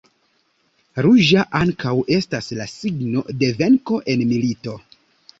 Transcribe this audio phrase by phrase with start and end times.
[1.05, 4.75] Ruĝa ankaŭ estas la signo de venko en milito.